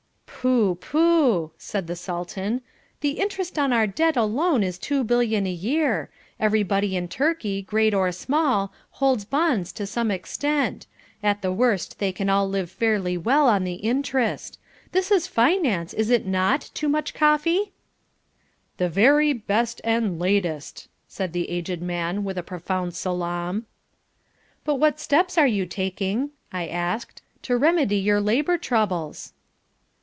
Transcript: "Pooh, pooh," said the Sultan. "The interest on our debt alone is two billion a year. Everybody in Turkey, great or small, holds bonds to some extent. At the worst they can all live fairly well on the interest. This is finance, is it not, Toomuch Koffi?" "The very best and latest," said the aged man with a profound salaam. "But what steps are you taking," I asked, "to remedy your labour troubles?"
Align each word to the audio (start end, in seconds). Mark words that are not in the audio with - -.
"Pooh, 0.43 0.73
pooh," 0.73 1.51
said 1.59 1.85
the 1.85 1.95
Sultan. 1.95 2.61
"The 3.01 3.19
interest 3.19 3.59
on 3.59 3.71
our 3.71 3.85
debt 3.85 4.17
alone 4.17 4.63
is 4.63 4.79
two 4.79 5.03
billion 5.03 5.45
a 5.45 5.51
year. 5.51 6.09
Everybody 6.39 6.95
in 6.97 7.09
Turkey, 7.09 7.61
great 7.61 7.93
or 7.93 8.11
small, 8.11 8.73
holds 8.93 9.23
bonds 9.23 9.71
to 9.73 9.85
some 9.85 10.09
extent. 10.09 10.87
At 11.21 11.43
the 11.43 11.51
worst 11.53 11.99
they 11.99 12.11
can 12.11 12.27
all 12.27 12.49
live 12.49 12.71
fairly 12.71 13.19
well 13.19 13.47
on 13.47 13.65
the 13.65 13.75
interest. 13.75 14.57
This 14.93 15.11
is 15.11 15.27
finance, 15.27 15.93
is 15.93 16.09
it 16.09 16.25
not, 16.25 16.71
Toomuch 16.73 17.13
Koffi?" 17.13 17.71
"The 18.77 18.89
very 18.89 19.33
best 19.33 19.79
and 19.83 20.17
latest," 20.17 20.87
said 21.07 21.33
the 21.33 21.51
aged 21.51 21.83
man 21.83 22.23
with 22.23 22.39
a 22.39 22.41
profound 22.41 22.95
salaam. 22.95 23.67
"But 24.65 24.79
what 24.79 24.99
steps 24.99 25.37
are 25.37 25.45
you 25.45 25.67
taking," 25.67 26.31
I 26.51 26.65
asked, 26.67 27.21
"to 27.43 27.55
remedy 27.57 27.97
your 27.99 28.19
labour 28.19 28.57
troubles?" 28.57 29.33